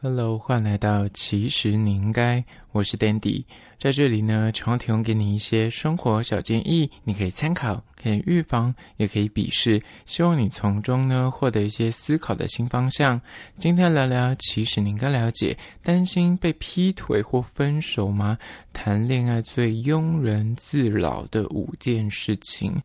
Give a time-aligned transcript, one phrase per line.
[0.00, 3.42] Hello，欢迎来到其实你应该，我是 Dandy，
[3.80, 13.20] 在这里呢，常提供给你一些生活小建议，你可以参考，可以预防，也可以鄙视，希望你从中呢获得一些思考的新方向。
[13.58, 18.38] 今天聊聊，其实你应该了解，担心被劈腿或分手吗？
[18.72, 22.80] 谈恋爱最庸人自扰的五件事情。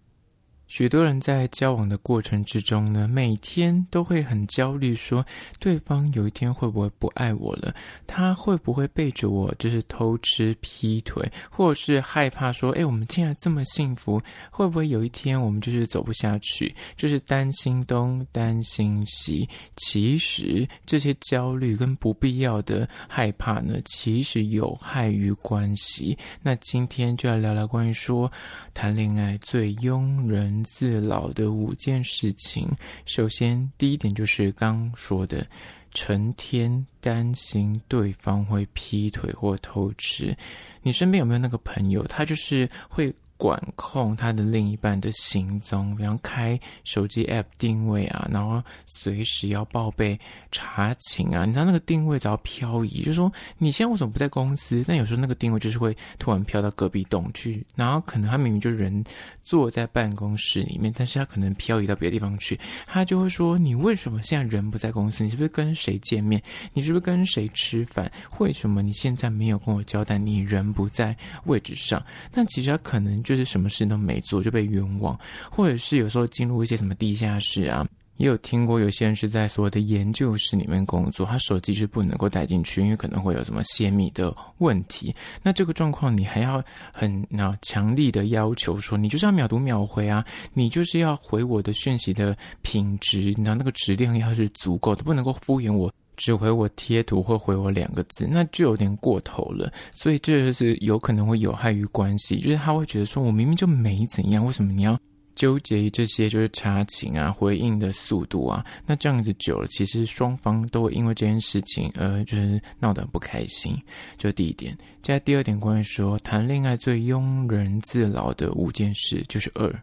[0.75, 5.23] 许多人在交往的过程之中呢，每天都会很焦虑，说
[5.59, 7.71] 对方有一天会不会不爱我了？
[8.07, 14.19] 他会不会背着我就是偷吃、劈腿，或者是害怕说，哎，我们现在这么幸福，
[14.49, 16.73] 会不会有一天我们就是走不下去？
[16.95, 19.47] 就是担心东，担心西。
[19.75, 26.17] 其实这些焦虑跟不必要的害怕呢，其实有害于关系。
[26.41, 28.31] 那今天就来聊聊关于说
[28.73, 32.69] 谈恋爱最庸人自老的五件事情，
[33.05, 35.45] 首先第一点就是刚说的，
[35.93, 40.35] 成天担心对方会劈腿或偷吃。
[40.81, 50.17] 你身边有没有那个朋友，他就是会管控他的另一半的行踪，比方开手机 app 定位啊，然后随时要报备
[50.49, 51.43] 查寝啊。
[51.43, 54.81] 你知道那个定位只要漂移，就是说你现在为什么不在公司？
[54.87, 59.03] 但有时候那个定位就是会突然飘到隔壁栋去，然后可能他明明就人
[59.43, 62.57] 坐在办公室里面，但是他可能漂移到别的地方去，
[62.87, 65.21] 他就会说：你为什么现在人不在公司？
[65.21, 66.41] 你是不是跟谁见面？
[66.71, 68.09] 你是不是跟谁吃饭？
[68.37, 70.17] 为什么你现在没有跟我交代？
[70.17, 71.13] 你人不在
[71.43, 72.01] 位置上？
[72.31, 73.32] 但其实他可能就。
[73.33, 77.83] 就是什么事都没做就被冤枉，或者是有时候进入一些什么地下室啊，
[78.17, 85.13] 也有听过有些人是在所谓的研究室里面工作，他手机是不能够带进去，因为可能会有什么泄密的问题。
[85.41, 95.91] 那这个状况你还要很那强力的要求说，你就是要秒读秒回啊，你就是要回我的讯息的品质，你知道那个质量要是足够的，不能够敷衍我。
[96.17, 99.71] 只回我贴图或回我两个字，那就有点过头了。
[99.91, 104.99] 所以这就是有可能会有害于关系，就是他会觉得说，我明明就没怎样，为什么你要
[105.35, 106.29] 纠结于这些？
[106.29, 113.75] 就是查寝啊、回应的速度啊，那这样子久了，其实双方都会因为这件事情而就是闹得很不开心。
[114.17, 119.73] 就第一点，接下来第二点，关于说谈恋爱最庸人自扰的五件事，就是二。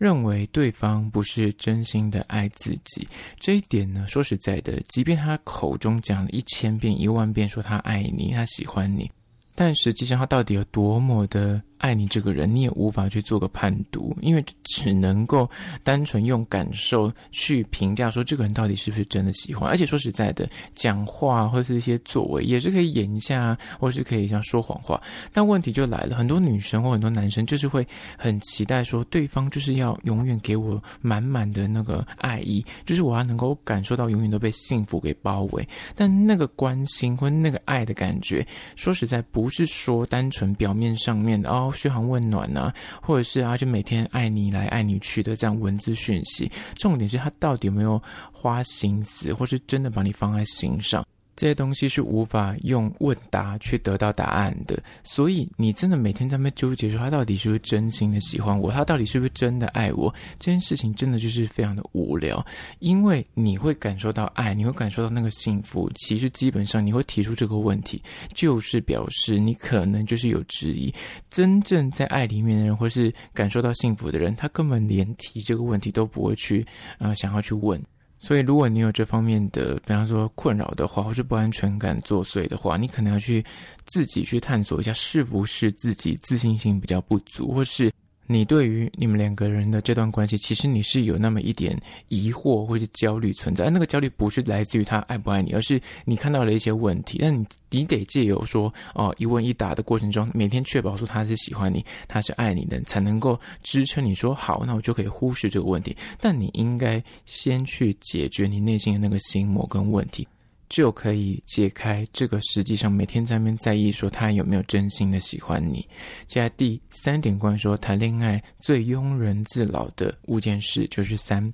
[0.00, 3.06] 认为对方不是真心的爱自己，
[3.38, 9.10] 这一点呢，说实在的，即便他口中讲了一千遍、一万遍说他爱你、他喜欢你，
[9.54, 15.48] 但实际上他到底有多么的爱你这个人，你也无法去做个判读，因为只能够
[15.82, 19.68] 单纯用感受去评价说这个人到底是不是真的喜欢。
[19.68, 25.00] 而且说实在的，讲话或者是一些作为也是可以演一下，或是可以像说谎话。
[25.32, 27.86] 但问题就来了，很多女生或很多男生就是会
[28.18, 35.66] 很期待说对方就是要永远给我满满的那个爱意，就是我要能够感受到永远都被幸福给包围。
[35.96, 41.69] 但那个关心或那个爱的感觉，说实在不是说单纯表面上面的哦。
[41.70, 42.72] 嘘寒问暖啊，
[43.02, 48.00] 或者是啊，就每天爱你来爱你去的这样文字讯息，重点是他到底有没有
[48.32, 51.06] 花心思，或是真的把你放在心上。
[51.40, 62.44] 这些东西是无法用问答去得到答案的，所以你真的每天在那边纠结说他到底是不是真心的喜欢我，他到底是不是真的爱我，这件事情真的就是非常的无聊，
[62.80, 68.02] 因为你会感受到爱，你会感受到那个幸福，其实基本上你会提出这个问题，
[68.34, 70.92] 就是表示你可能就是有质疑，
[71.30, 76.62] 真正在爱里面的人，或是感受到幸福的人，他根本连提这个问题都不会去，
[76.98, 77.82] 呃，想要去问。
[78.22, 83.42] 所以，如果你有这方面的，比方说困扰的话，或是不安全感作祟的话，你可能要去
[83.86, 87.90] 自己去探索一下，是不是自己自信心比较不足，或是。
[88.32, 91.76] 你对于你们两个人的这段关系，其实你是有那么一点
[92.06, 93.68] 疑惑或者焦虑存在。
[93.70, 97.18] 那个焦虑不是来自于他爱不爱你，而是你看到了一些问题。
[97.20, 105.96] 但你你得借由说哦一问一答的过程中，每天确保说他是喜欢你，他是爱你的，才能够支撑你说好，那我就可以忽视这个问题。
[106.20, 110.24] 但你应该先去解决你内心的那个心魔跟问题。
[110.70, 115.80] 就可以解开这个实际上每天在那边在意说他有没有真心的喜欢你。
[116.26, 121.52] 接下来第三点关于说谈恋爱最庸人自扰的五件事就是三，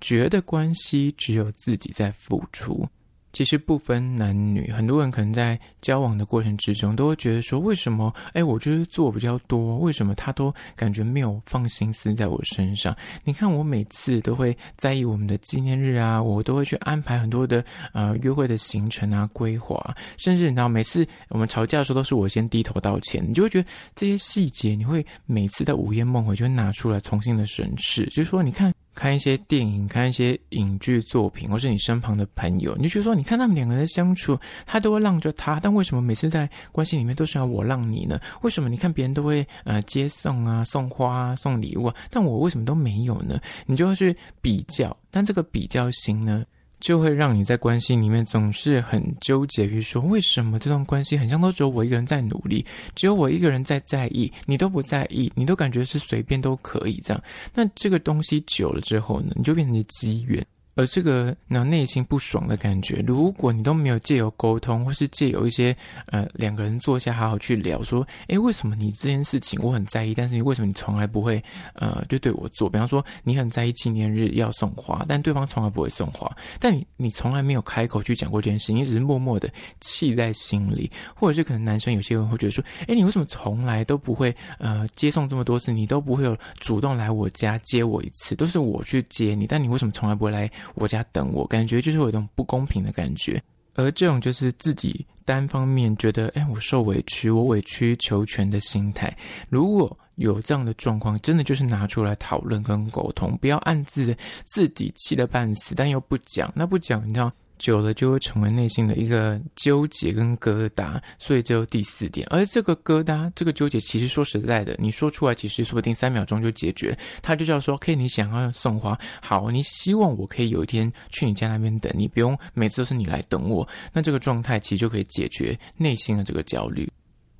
[0.00, 2.86] 觉得关系只有自己在付出。
[3.32, 8.12] 其实不分男女，很多人可能在交往的过程之中，都会觉得说：为什么？
[8.34, 12.94] 哎，我就是做比较多，为什么他都感觉没有放心思在我身上？
[13.24, 23.24] 你看，我每次都会在意我们的纪念日啊，我都会去安排很多的呃约会的行程啊、规划，甚至你知道，每次我们吵架的时候，都是我先低头道歉。
[23.26, 28.72] 你就会觉得这些细节，你会每次在午夜梦回就会拿出来重新的审视，就是说，你看。
[28.94, 38.18] 看一些电影，看一些影剧作品，或是你身旁的朋友，你就说，你看他们两个人相处，他都会让着他，但为什么每次在关系里面都是要我让你呢？
[38.42, 43.40] 为什么你看别人都会呃接送啊、送花啊、送礼物啊，但我为什么都没有呢？
[43.66, 46.44] 你就会去比较，但这个比较心呢，
[46.82, 57.22] 就会让你在关系里面总是很纠结于说，为什么这段关系很像都只有我一个人在努力，只有我一个人在在意，你都不在意，你都感觉是随便都可以这样。
[57.54, 60.44] 那这个东西久了之后呢，你就变成机缘。
[60.74, 65.76] 而这个那内心不爽的感觉，如果你都没有借由沟通，或是借由一些
[66.06, 71.42] 呃两个人坐下好好去聊，说，诶，为什么你这件事情我很在意，但是你为什么你从来不会
[71.74, 72.70] 呃就对我做？
[72.70, 90.50] 比方说你很在意纪念日要送花，但对方从来不会送花，但你你从来没有开口去讲过这件事，你只是默默的气在心里，或者是可能男生有些人会觉得说，诶，你为什么从来都不会呃接送这么多次，你都不会有主动来我家接我一次，都是我去接你，但你为什么从来不会来？
[90.74, 93.42] 我家等我，感觉就是有一种不公平的感觉，
[93.74, 99.16] 而这种就是自己单方面觉得，哎，我受委屈，我委曲求全的心态。
[99.48, 104.14] 如果有这样的状况，真的就是拿出来讨论跟沟通，不要暗自
[104.44, 107.32] 自己气得半死，但又不讲，那不讲，你知道。
[107.62, 112.26] 久了就会成为内心的一个纠结跟疙瘩，所以就第四点。
[112.28, 116.98] 而这个疙瘩、这个纠结，其实说实在的，你说出来，其实说不定三秒钟就解决。
[117.22, 126.90] 他就叫说：“OK，你想要送花，好，你希望我可以有一天去你家那边等你，不用每次都是你来等我。”那这个状态其实就可以解决内心的这个焦虑。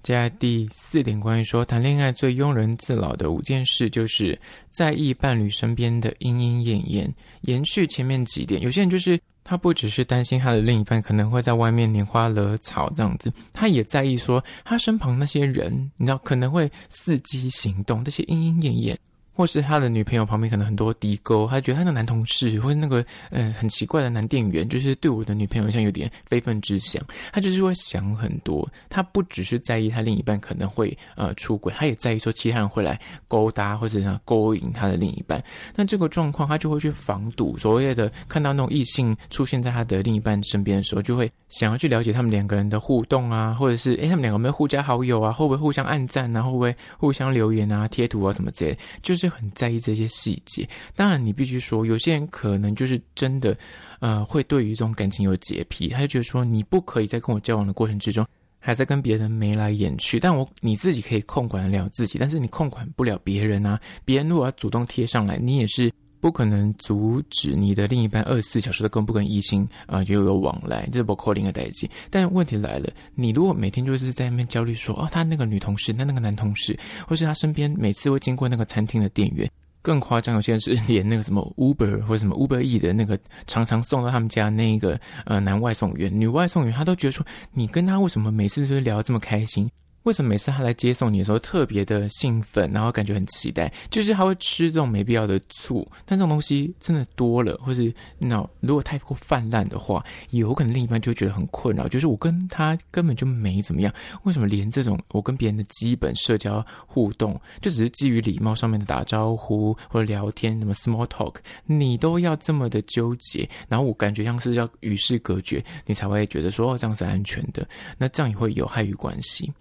[0.04, 4.40] 接下来第四点，关于说谈恋爱最庸人自扰的五件事，就是
[4.70, 7.12] 在意伴侣身边的莺莺燕燕。
[7.40, 9.18] 延续前面几点，有些人就是。
[9.44, 18.98] 他不只是担心他的另一半可能会在外面拈花惹草这样子，他也在意说他身旁那些人，你知道可能会伺机行动，这些莺莺燕燕。
[19.32, 27.02] 或是他的女朋友旁边可能很多低沟，他觉得他那个男同事或者那个呃很奇怪的男店员，就是对我的女朋友像有点非分之想，
[27.32, 28.68] 他就是会想很多。
[28.88, 35.42] 他不只是在意他另一半可能会呃出轨，他也在意说其他人会来勾搭或者勾引他的另一半。
[35.74, 49.32] 那这个状况，他就会去防堵所谓的看到那种异性出现在他的另一半身边的时候，就会想要去了解他们两个人的互动啊，或者是诶他们两个有没有互加好友啊，会不会互相按赞啊，会不会互相留言啊、贴图啊什么之类，就是。
[49.32, 53.56] 很在意这些细节，当然你必须说，有些人可能就是真的，
[53.98, 58.26] 呃，会对于这种感情有洁癖，他就觉得说，你不可以在跟我交往的过程之中，
[58.58, 60.20] 还在跟别人眉来眼去。
[60.20, 63.80] 但我你自己可以控管得了自己，但是你控管不了别人啊。
[64.04, 65.90] 别人如果要主动贴上来，你也是。
[66.22, 71.90] 不可能阻止你的另一半二十四小时都跟不跟异性啊就有往来，这是不可能的代际。
[72.10, 76.78] 但问题来了，你如果每天就是在那边焦虑说，哦，他那个女同事，那那个男同事，
[77.08, 79.50] 或是他身边每次会经过那个餐厅的店员，
[79.82, 83.18] 更夸张，有些人是连那个什么 Uber 或者什么 Uber E 的那个
[83.48, 89.68] 常常送到他们家那个呃男外送员、女外送员，他都觉得说，你跟他为什么每次都聊得这么开心？
[90.04, 93.72] 为什么每次他来接送你的时候特别的兴奋，然后感觉很期待？
[93.90, 101.86] 就是他会吃这种没必要的醋，但这种东西真的多了，或是那如果太过泛滥的话，有可能另一半就觉得很困扰。
[101.86, 103.94] 就是我跟他根本就没怎么样，
[104.24, 113.48] 为什么连这种我跟别人的基本社交互动，就只是基于礼貌上面的打招呼或者聊天，什么 small talk，你都要这么的纠结？
[113.68, 117.66] 然后我感觉像是要与世隔绝，你才会觉得说哦，这样是安全的。
[117.98, 119.52] 那这样也会有害于关系。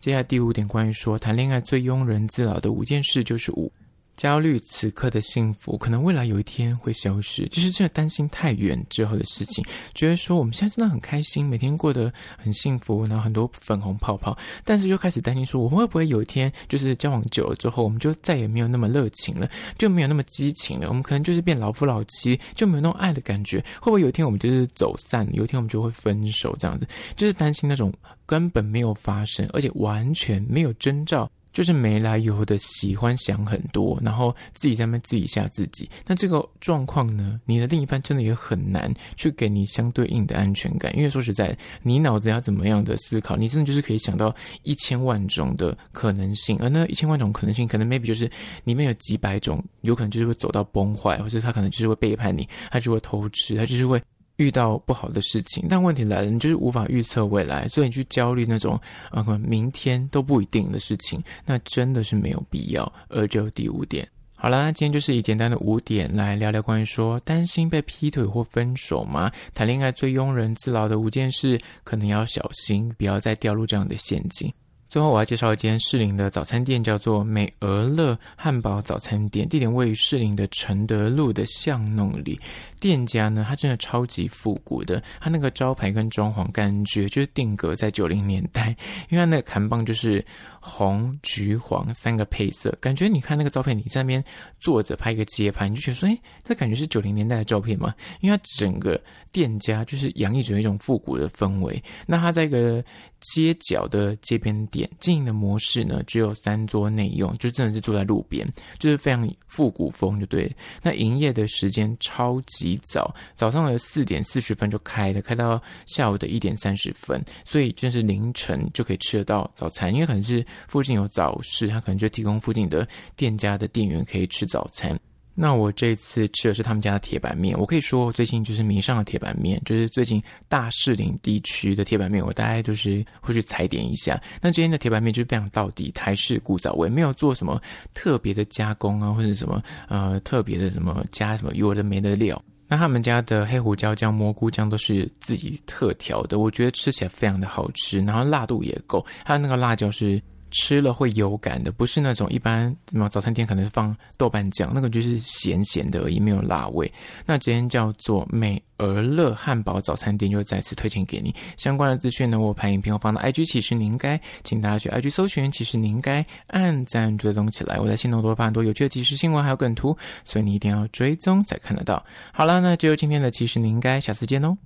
[0.00, 3.70] 接下来第五点，关于说谈恋爱最庸人自扰的五件事，就是五。
[4.20, 9.64] 焦虑此刻的幸福，可能未来有一天会消失，就是这担心太远之后的事情。
[9.94, 19.48] 觉得说我们现在真的很开心，每天过得很幸福，然后很多粉红泡泡，但是就开始担心说，我们会不会有一天，就是交往久了之后，我们就再也没有那么热情了，
[19.78, 23.58] 就没有那么激情了，我们可能就是变老夫老妻，就没有那种爱的感觉。
[23.80, 26.54] 会不会有一天我们就是走散，有一天我们就会分手？
[26.58, 26.86] 这样子，
[27.16, 27.90] 就是担心那种
[28.26, 31.30] 根本没有发生，而且完全没有征兆。
[31.52, 35.88] 就是没来由的喜欢想很多，然后自己在那边自己吓自己。
[36.06, 40.96] 那这个状况呢，你的另一半真的也很难去给你相对应的安全感。
[40.96, 46.56] 因为说实在，你脑子要怎么样的思考，你真的就是可以想到一千万种的可能性。
[46.60, 48.30] 而那一千万种可能性，可能 maybe 就是
[48.64, 54.00] 里面有几百种，有可能就是会走到崩坏，或者他可能就是会背叛你，他就会偷吃，他就是会。
[54.40, 58.80] 遇到不好的事情，但问题来了，你就是无法预测未来，所以你去焦虑那种
[59.10, 62.90] 啊，可能明天都不一定的事情，那真的是没有必要。
[63.08, 69.30] 而就第五点，好了，那今天就是以简单的五点来聊聊关于说担心被劈腿或分手吗？
[69.52, 74.50] 谈恋爱最庸人自扰的五件事，可能要小心，不要再掉入这样的陷阱。
[74.90, 82.36] 最后，我要介绍一间士林的早餐店，叫做美俄乐汉堡早餐店，地点位于士林的承德路的巷弄里。
[82.80, 88.74] 店家呢，它真的超级复古的，它那个招牌跟装潢感觉就是定格在九零年代，
[89.10, 90.24] 因为它那个看板就是
[90.60, 94.24] 红、橘、黄三个配色，感觉你看那个照片，你在那边
[94.58, 97.94] 坐着拍一个街拍，你就觉得说，哎，这感觉是九零年代的照片嘛？
[98.22, 101.80] 因为它整个店家就是洋溢着一种复古的氛围。
[102.06, 102.82] 那它在一个
[103.20, 108.46] 街角的街边店经营的模式呢，只有三桌内用，就真的是坐在路边，
[108.78, 110.50] 就是非常复古风，就对。
[110.82, 112.78] 那营业的时间超级。
[112.82, 119.94] 早早上的四点四十分就开了，开到下午的一点三十分，所以就是凌晨就可以吃得到早餐。
[119.94, 124.98] 因为可能是附近有早市，他可能就提供附近的店家的店员可以吃早餐。
[125.42, 134.20] 那我这次吃的是他们家的铁板面，我可以说最近就是迷上了铁板面，就是最近大士林地区的铁板面，我大概就是会去踩点一下。
[134.42, 137.58] 那今天的铁板面就是非常到底台式古早味，没有做什么
[137.94, 142.38] 特别的加工啊，或者什么呃特别的什么加什么有的没的料。
[142.68, 150.20] 那他们家的黑胡椒酱、蘑菇酱都是自己特调的，我觉得吃起来非常的好吃，然后辣度也够，它的那个辣椒是。
[150.50, 156.90] 吃了会有感的，不是那种一般什么早餐店可能是放豆瓣酱，那个就是咸咸的而已，没有辣味。
[157.26, 161.34] 那这间叫做美而乐汉堡早餐店，就再次推荐给你。
[161.56, 167.78] 相关的资讯呢，我拍影片我放到 IG，其实你应该，请大家去 IG 搜寻，其实你应该按赞追踪起来。
[167.78, 172.04] 我在限动多发很多有趣的即时新闻，还有梗图，所以你一定要追踪才看得到。
[172.32, 174.56] 好了，那就今天的其实你应该，下次见哦。